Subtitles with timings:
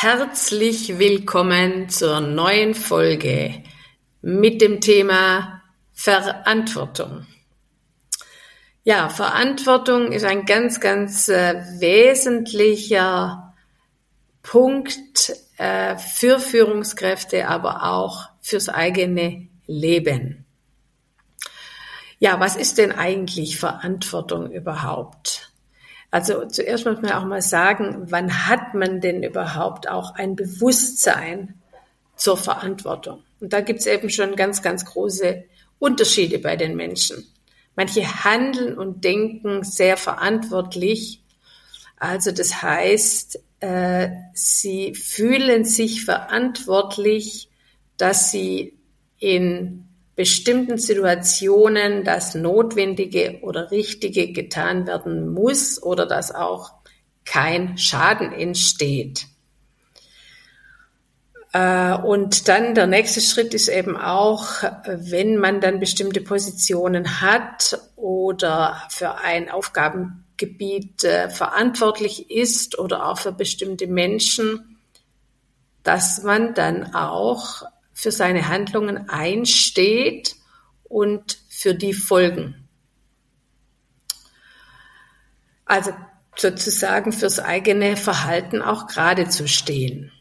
[0.00, 3.64] Herzlich willkommen zur neuen Folge
[4.22, 5.60] mit dem Thema
[5.92, 7.26] Verantwortung.
[8.84, 13.56] Ja, Verantwortung ist ein ganz, ganz äh, wesentlicher
[14.44, 20.46] Punkt äh, für Führungskräfte, aber auch fürs eigene Leben.
[22.20, 25.50] Ja, was ist denn eigentlich Verantwortung überhaupt?
[26.10, 31.54] Also zuerst muss man auch mal sagen, wann hat man denn überhaupt auch ein Bewusstsein
[32.16, 33.22] zur Verantwortung?
[33.40, 35.44] Und da gibt es eben schon ganz, ganz große
[35.78, 37.26] Unterschiede bei den Menschen.
[37.76, 41.22] Manche handeln und denken sehr verantwortlich.
[41.98, 47.50] Also das heißt, äh, sie fühlen sich verantwortlich,
[47.96, 48.78] dass sie
[49.18, 49.87] in
[50.18, 56.72] bestimmten Situationen das Notwendige oder Richtige getan werden muss oder dass auch
[57.24, 59.26] kein Schaden entsteht.
[61.52, 67.80] Äh, und dann der nächste Schritt ist eben auch, wenn man dann bestimmte Positionen hat
[67.94, 74.80] oder für ein Aufgabengebiet äh, verantwortlich ist oder auch für bestimmte Menschen,
[75.84, 77.62] dass man dann auch
[77.98, 80.36] für seine Handlungen einsteht
[80.84, 82.68] und für die Folgen.
[85.64, 85.90] Also
[86.36, 90.12] sozusagen fürs eigene Verhalten auch gerade zu stehen.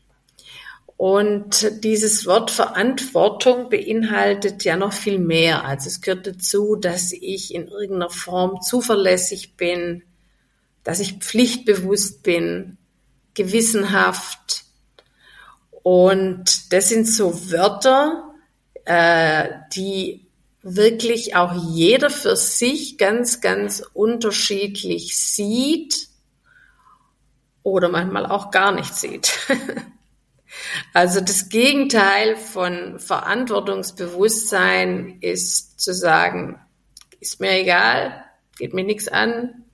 [0.98, 5.64] Und dieses Wort Verantwortung beinhaltet ja noch viel mehr.
[5.64, 10.02] Also es gehört dazu, dass ich in irgendeiner Form zuverlässig bin,
[10.83, 12.80] dass ich pflichtbewusst bin,
[13.36, 14.64] gewissenhaft,
[15.89, 18.33] und das sind so Wörter,
[18.83, 20.27] äh, die
[20.61, 26.09] wirklich auch jeder für sich ganz, ganz unterschiedlich sieht
[27.64, 29.31] oder manchmal auch gar nicht sieht.
[30.93, 36.59] Also das Gegenteil von Verantwortungsbewusstsein ist zu sagen,
[37.20, 38.23] ist mir egal,
[38.58, 39.65] geht mir nichts an,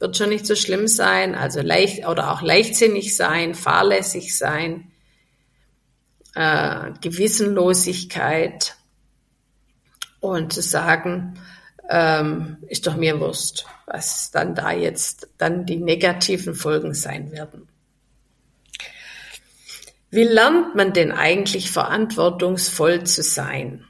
[0.00, 4.90] wird schon nicht so schlimm sein, also leicht oder auch leichtsinnig sein, fahrlässig sein
[6.36, 8.76] äh, Gewissenlosigkeit
[10.20, 11.40] und zu sagen,
[11.88, 17.68] ähm, ist doch mir Wurst, was dann da jetzt dann die negativen Folgen sein werden.
[20.10, 23.84] Wie lernt man denn eigentlich verantwortungsvoll zu sein?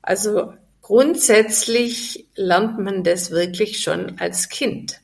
[0.00, 5.02] Also grundsätzlich lernt man das wirklich schon als Kind.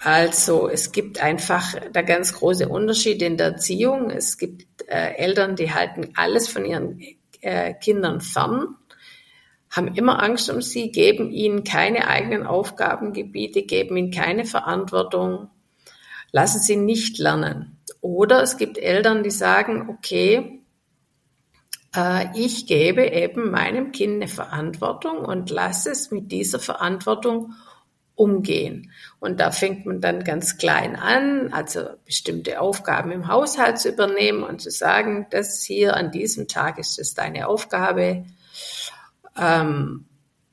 [0.00, 4.10] Also es gibt einfach da ganz große Unterschiede in der Erziehung.
[4.10, 7.00] Es gibt äh, Eltern, die halten alles von ihren
[7.40, 8.76] äh, Kindern fern,
[9.70, 15.50] haben immer Angst um sie, geben ihnen keine eigenen Aufgabengebiete, geben ihnen keine Verantwortung,
[16.32, 17.78] lassen sie nicht lernen.
[18.00, 20.62] Oder es gibt Eltern, die sagen, okay,
[21.94, 27.52] äh, ich gebe eben meinem Kind eine Verantwortung und lasse es mit dieser Verantwortung
[28.18, 28.90] umgehen.
[29.20, 34.42] Und da fängt man dann ganz klein an, also bestimmte Aufgaben im Haushalt zu übernehmen
[34.42, 38.26] und zu sagen, das hier an diesem Tag ist es deine Aufgabe.
[39.36, 40.06] Ähm,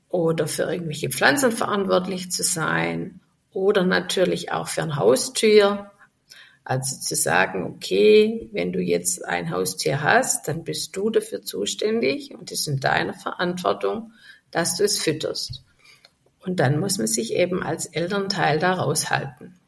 [0.09, 3.19] oder für irgendwelche Pflanzen verantwortlich zu sein
[3.51, 5.91] oder natürlich auch für ein Haustür.
[6.63, 12.33] Also zu sagen, okay, wenn du jetzt ein Haustier hast, dann bist du dafür zuständig
[12.33, 14.13] und es ist in deiner Verantwortung,
[14.51, 15.63] dass du es fütterst.
[16.45, 19.59] Und dann muss man sich eben als Elternteil da raushalten.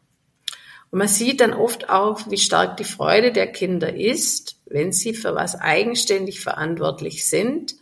[0.89, 5.13] Und man sieht dann oft auch, wie stark die Freude der Kinder ist, wenn sie
[5.13, 7.75] für was eigenständig verantwortlich sind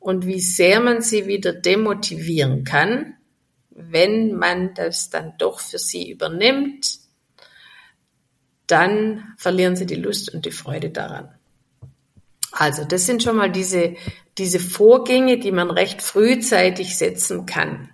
[0.00, 3.14] und wie sehr man sie wieder demotivieren kann,
[3.70, 6.98] wenn man das dann doch für sie übernimmt,
[8.66, 11.28] dann verlieren sie die Lust und die Freude daran.
[12.50, 13.94] Also das sind schon mal diese,
[14.36, 17.88] diese Vorgänge, die man recht frühzeitig setzen kann.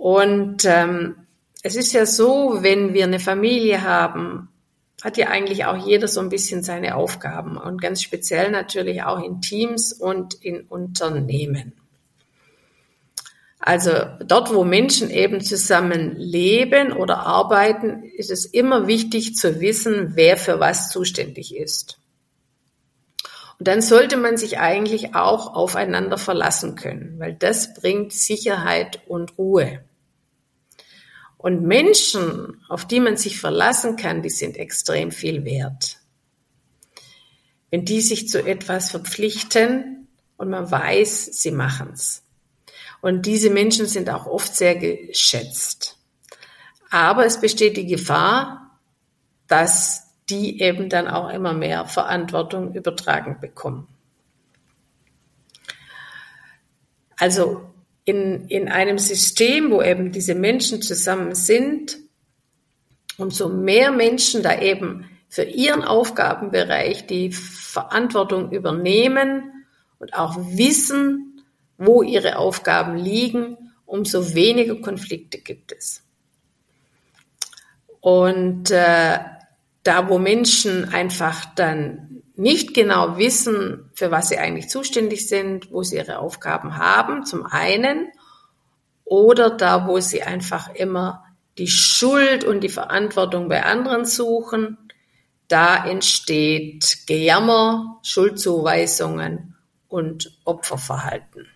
[0.00, 1.26] Und ähm,
[1.62, 4.48] es ist ja so, wenn wir eine Familie haben,
[5.02, 9.22] hat ja eigentlich auch jeder so ein bisschen seine Aufgaben und ganz speziell natürlich auch
[9.22, 11.74] in Teams und in Unternehmen.
[13.58, 13.90] Also
[14.24, 20.38] dort, wo Menschen eben zusammen leben oder arbeiten, ist es immer wichtig zu wissen, wer
[20.38, 21.98] für was zuständig ist.
[23.58, 29.36] Und dann sollte man sich eigentlich auch aufeinander verlassen können, weil das bringt Sicherheit und
[29.36, 29.80] Ruhe.
[31.40, 35.96] Und Menschen, auf die man sich verlassen kann, die sind extrem viel wert.
[37.70, 40.06] Wenn die sich zu etwas verpflichten
[40.36, 42.24] und man weiß, sie machen's.
[43.00, 45.96] Und diese Menschen sind auch oft sehr geschätzt.
[46.90, 48.78] Aber es besteht die Gefahr,
[49.46, 53.88] dass die eben dann auch immer mehr Verantwortung übertragen bekommen.
[57.16, 57.72] Also
[58.10, 61.98] in, in einem System, wo eben diese Menschen zusammen sind,
[63.16, 69.64] umso mehr Menschen da eben für ihren Aufgabenbereich die Verantwortung übernehmen
[70.00, 71.42] und auch wissen,
[71.78, 76.02] wo ihre Aufgaben liegen, umso weniger Konflikte gibt es.
[78.00, 79.18] Und äh,
[79.82, 85.82] da, wo Menschen einfach dann nicht genau wissen, für was sie eigentlich zuständig sind, wo
[85.82, 88.10] sie ihre Aufgaben haben, zum einen,
[89.04, 91.24] oder da, wo sie einfach immer
[91.58, 94.78] die Schuld und die Verantwortung bei anderen suchen,
[95.48, 99.56] da entsteht Gejammer, Schuldzuweisungen
[99.88, 101.46] und Opferverhalten.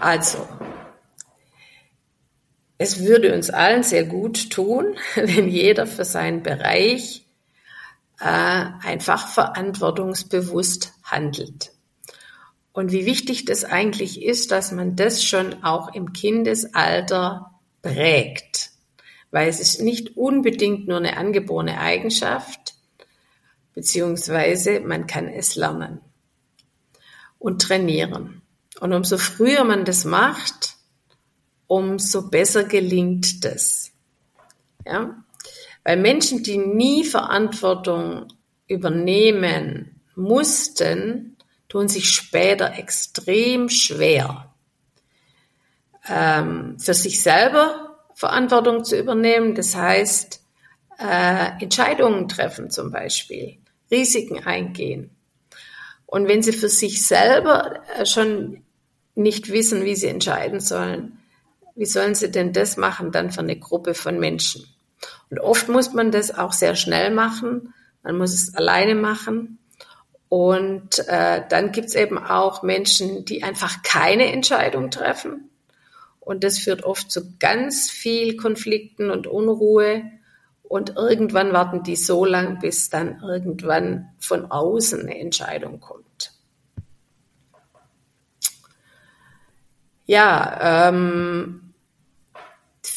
[0.00, 0.48] Also,
[2.78, 7.26] es würde uns allen sehr gut tun, wenn jeder für seinen Bereich
[8.20, 11.72] äh, einfach verantwortungsbewusst handelt.
[12.72, 18.70] Und wie wichtig das eigentlich ist, dass man das schon auch im Kindesalter prägt.
[19.30, 22.74] Weil es ist nicht unbedingt nur eine angeborene Eigenschaft,
[23.74, 26.00] beziehungsweise man kann es lernen
[27.38, 28.42] und trainieren.
[28.80, 30.76] Und umso früher man das macht,
[31.66, 33.92] umso besser gelingt das.
[34.84, 35.22] Ja?
[35.90, 38.28] Weil Menschen, die nie Verantwortung
[38.68, 41.36] übernehmen mussten,
[41.68, 44.54] tun sich später extrem schwer,
[46.08, 49.56] ähm, für sich selber Verantwortung zu übernehmen.
[49.56, 50.40] Das heißt,
[51.00, 53.58] äh, Entscheidungen treffen zum Beispiel,
[53.90, 55.10] Risiken eingehen.
[56.06, 58.62] Und wenn sie für sich selber äh, schon
[59.16, 61.18] nicht wissen, wie sie entscheiden sollen,
[61.74, 64.72] wie sollen sie denn das machen dann für eine Gruppe von Menschen?
[65.30, 67.74] Und oft muss man das auch sehr schnell machen.
[68.02, 69.58] Man muss es alleine machen.
[70.28, 75.50] Und äh, dann gibt's eben auch Menschen, die einfach keine Entscheidung treffen.
[76.20, 80.04] Und das führt oft zu ganz viel Konflikten und Unruhe.
[80.62, 86.32] Und irgendwann warten die so lang, bis dann irgendwann von außen eine Entscheidung kommt.
[90.06, 91.69] Ja, ähm,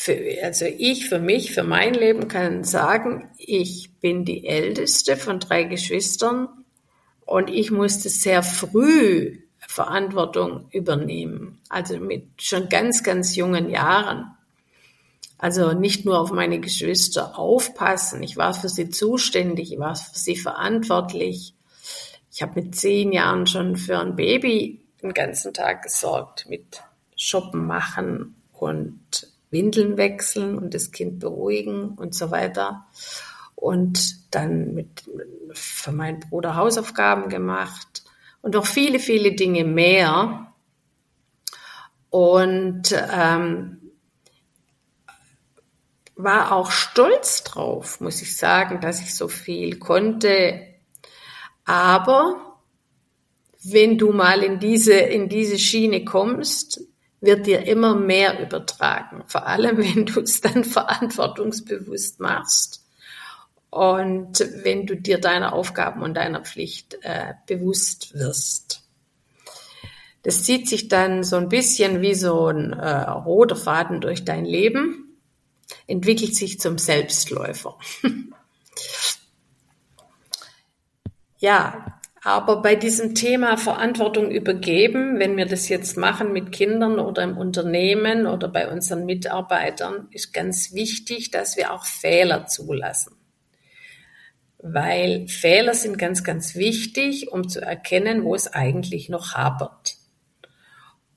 [0.03, 5.39] für, also ich für mich, für mein Leben kann sagen, ich bin die älteste von
[5.39, 6.49] drei Geschwistern
[7.25, 14.25] und ich musste sehr früh Verantwortung übernehmen, also mit schon ganz, ganz jungen Jahren.
[15.37, 20.19] Also nicht nur auf meine Geschwister aufpassen, ich war für sie zuständig, ich war für
[20.19, 21.53] sie verantwortlich.
[22.29, 26.83] Ich habe mit zehn Jahren schon für ein Baby den ganzen Tag gesorgt mit
[27.15, 32.85] Shoppen machen und Windeln wechseln und das Kind beruhigen und so weiter.
[33.55, 35.09] Und dann mit,
[35.53, 38.03] für meinen Bruder Hausaufgaben gemacht
[38.41, 40.53] und noch viele, viele Dinge mehr.
[42.09, 43.79] Und ähm,
[46.15, 50.67] war auch stolz drauf, muss ich sagen, dass ich so viel konnte.
[51.65, 52.59] Aber
[53.63, 56.81] wenn du mal in diese, in diese Schiene kommst,
[57.23, 62.83] wird dir immer mehr übertragen, vor allem wenn du es dann verantwortungsbewusst machst
[63.69, 68.81] und wenn du dir deiner Aufgaben und deiner Pflicht äh, bewusst wirst.
[70.21, 74.45] Das zieht sich dann so ein bisschen wie so ein äh, roter Faden durch dein
[74.45, 75.17] Leben,
[75.87, 77.77] entwickelt sich zum Selbstläufer.
[81.39, 87.21] ja, aber bei diesem Thema Verantwortung übergeben, wenn wir das jetzt machen mit Kindern oder
[87.21, 93.17] im Unternehmen oder bei unseren Mitarbeitern, ist ganz wichtig, dass wir auch Fehler zulassen.
[94.59, 99.97] Weil Fehler sind ganz, ganz wichtig, um zu erkennen, wo es eigentlich noch hapert.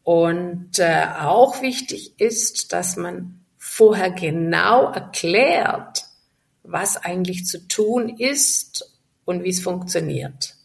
[0.02, 6.02] Und äh, auch wichtig ist, dass man vorher genau erklärt,
[6.64, 10.55] was eigentlich zu tun ist und wie es funktioniert.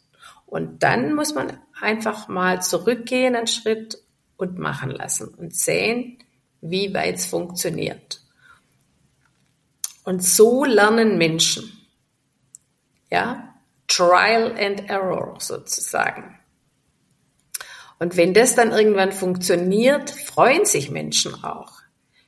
[0.52, 4.04] Und dann muss man einfach mal zurückgehen einen Schritt
[4.36, 6.18] und machen lassen und sehen,
[6.60, 8.22] wie weit es funktioniert.
[10.04, 11.72] Und so lernen Menschen.
[13.10, 13.56] Ja,
[13.88, 16.38] Trial and Error sozusagen.
[17.98, 21.80] Und wenn das dann irgendwann funktioniert, freuen sich Menschen auch.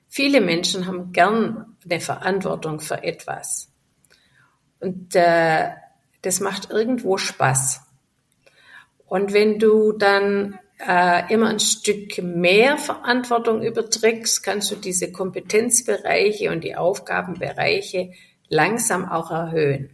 [0.07, 3.69] Viele Menschen haben gern eine Verantwortung für etwas.
[4.79, 5.71] Und äh,
[6.21, 7.82] das macht irgendwo Spaß.
[9.13, 16.51] Und wenn du dann äh, immer ein Stück mehr Verantwortung überträgst, kannst du diese Kompetenzbereiche
[16.51, 18.13] und die Aufgabenbereiche
[18.49, 19.91] langsam auch erhöhen.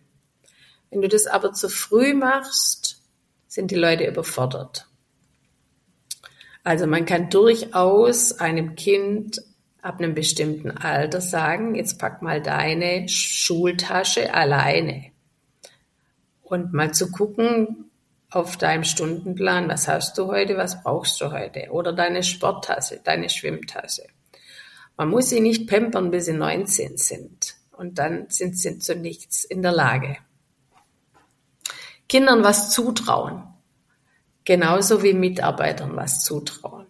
[0.89, 3.03] Wenn du das aber zu früh machst,
[3.45, 4.87] sind die Leute überfordert.
[6.63, 9.41] Also man kann durchaus einem Kind
[9.81, 15.11] ab einem bestimmten Alter sagen, jetzt pack mal deine Schultasche alleine.
[16.41, 17.88] Und mal zu gucken
[18.31, 21.69] auf deinem Stundenplan, was hast du heute, was brauchst du heute?
[21.71, 24.07] Oder deine Sporttasse, deine Schwimmtasse.
[24.97, 27.55] Man muss sie nicht pampern, bis sie 19 sind.
[27.71, 30.17] Und dann sind sie zu nichts in der Lage.
[32.07, 33.43] Kindern was zutrauen.
[34.43, 36.87] Genauso wie Mitarbeitern was zutrauen.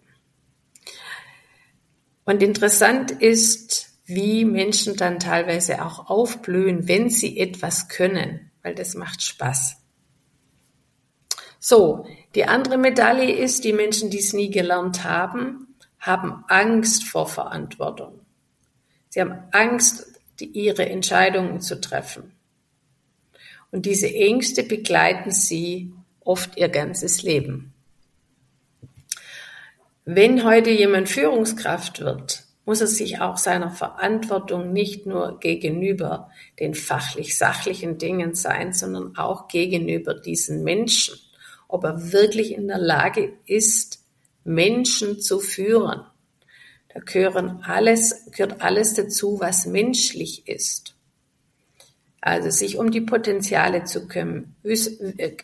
[2.24, 8.94] Und interessant ist, wie Menschen dann teilweise auch aufblühen, wenn sie etwas können, weil das
[8.94, 9.79] macht Spaß.
[11.62, 17.28] So, die andere Medaille ist, die Menschen, die es nie gelernt haben, haben Angst vor
[17.28, 18.20] Verantwortung.
[19.10, 20.06] Sie haben Angst,
[20.40, 22.32] die, ihre Entscheidungen zu treffen.
[23.70, 27.74] Und diese Ängste begleiten sie oft ihr ganzes Leben.
[30.06, 36.74] Wenn heute jemand Führungskraft wird, muss er sich auch seiner Verantwortung nicht nur gegenüber den
[36.74, 41.18] fachlich-sachlichen Dingen sein, sondern auch gegenüber diesen Menschen,
[41.72, 44.00] ob er wirklich in der Lage ist,
[44.44, 46.02] Menschen zu führen.
[46.92, 50.94] Da gehören alles, gehört alles dazu, was menschlich ist.
[52.20, 54.54] Also sich um die Potenziale zu kümmern,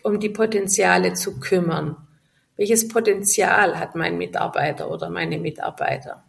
[0.03, 1.95] um die Potenziale zu kümmern.
[2.55, 6.23] Welches Potenzial hat mein Mitarbeiter oder meine Mitarbeiter?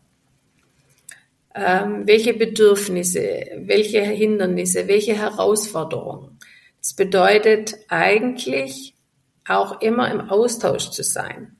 [1.54, 6.38] Ähm, welche Bedürfnisse, welche Hindernisse, welche Herausforderungen?
[6.80, 8.94] Das bedeutet eigentlich
[9.48, 11.56] auch immer im Austausch zu sein.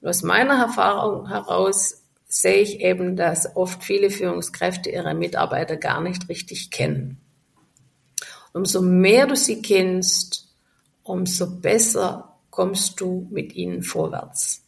[0.00, 6.00] Und aus meiner Erfahrung heraus sehe ich eben, dass oft viele Führungskräfte ihre Mitarbeiter gar
[6.00, 7.20] nicht richtig kennen.
[8.52, 10.48] Umso mehr du sie kennst,
[11.02, 14.62] umso besser kommst du mit ihnen vorwärts.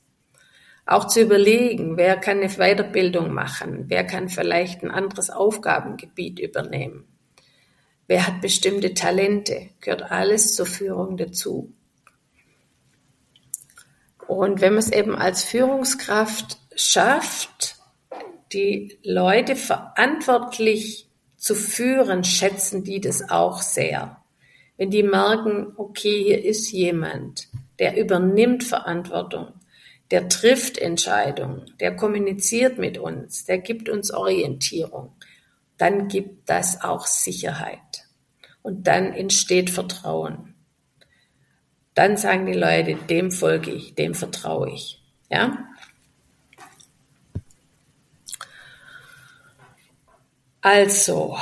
[0.84, 7.04] Auch zu überlegen, wer kann eine Weiterbildung machen, wer kann vielleicht ein anderes Aufgabengebiet übernehmen,
[8.06, 11.74] wer hat bestimmte Talente, gehört alles zur Führung dazu.
[14.28, 17.76] Und wenn man es eben als Führungskraft schafft,
[18.52, 24.22] die Leute verantwortlich zu führen, schätzen die das auch sehr.
[24.76, 29.54] Wenn die merken, okay, hier ist jemand, der übernimmt Verantwortung,
[30.10, 35.12] der trifft Entscheidungen, der kommuniziert mit uns, der gibt uns Orientierung,
[35.78, 38.06] dann gibt das auch Sicherheit.
[38.62, 40.54] Und dann entsteht Vertrauen.
[41.98, 45.02] Dann sagen die Leute, dem folge ich, dem vertraue ich.
[45.28, 45.66] Ja?
[50.60, 51.36] Also,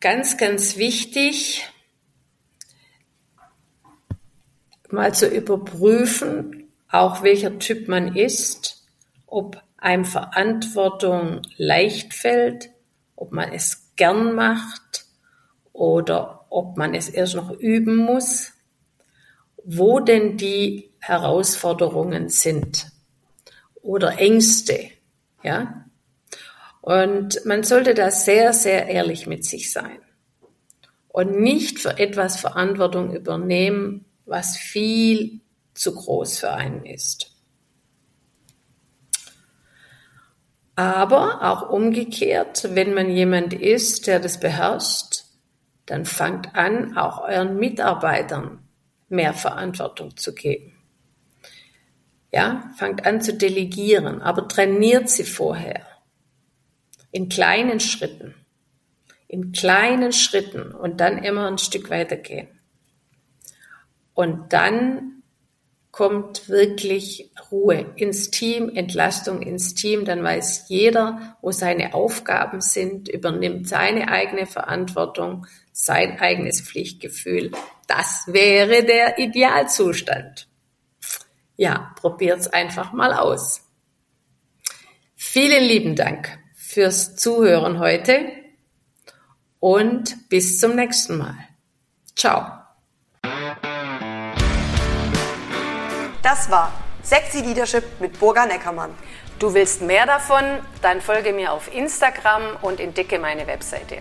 [0.00, 1.66] ganz, ganz wichtig,
[4.90, 8.86] mal zu überprüfen, auch welcher Typ man ist,
[9.26, 12.68] ob einem Verantwortung leicht fällt,
[13.16, 15.06] ob man es gern macht
[15.72, 18.51] oder ob man es erst noch üben muss,
[19.64, 22.86] wo denn die Herausforderungen sind
[23.82, 24.90] oder Ängste,
[25.42, 25.84] ja?
[26.80, 30.00] Und man sollte da sehr, sehr ehrlich mit sich sein
[31.08, 35.40] und nicht für etwas Verantwortung übernehmen, was viel
[35.74, 37.32] zu groß für einen ist.
[40.74, 45.24] Aber auch umgekehrt, wenn man jemand ist, der das beherrscht,
[45.86, 48.61] dann fangt an, auch euren Mitarbeitern
[49.12, 50.72] mehr Verantwortung zu geben.
[52.32, 55.86] Ja, fangt an zu delegieren, aber trainiert sie vorher
[57.10, 58.34] in kleinen Schritten,
[59.28, 62.48] in kleinen Schritten und dann immer ein Stück weitergehen.
[64.14, 65.21] Und dann
[65.92, 73.08] kommt wirklich Ruhe ins Team, Entlastung ins Team, dann weiß jeder, wo seine Aufgaben sind,
[73.10, 77.52] übernimmt seine eigene Verantwortung, sein eigenes Pflichtgefühl.
[77.86, 80.48] Das wäre der Idealzustand.
[81.56, 83.60] ja, probiert's einfach mal aus.
[85.14, 88.32] Vielen lieben Dank fürs Zuhören heute
[89.60, 91.36] und bis zum nächsten Mal.
[92.16, 92.61] Ciao.
[96.32, 96.72] Das war
[97.02, 98.94] Sexy Leadership mit Burga Neckermann.
[99.38, 100.42] Du willst mehr davon?
[100.80, 103.98] Dann folge mir auf Instagram und entdecke meine Webseite.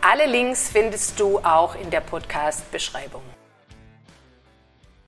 [0.00, 3.35] Alle Links findest du auch in der Podcast-Beschreibung.